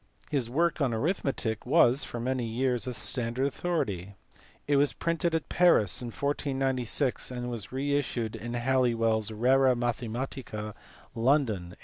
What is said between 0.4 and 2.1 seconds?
work on arithmetic was